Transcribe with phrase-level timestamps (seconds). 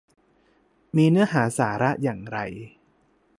[0.95, 2.37] มีเนื้อหาสาระอย่างไร?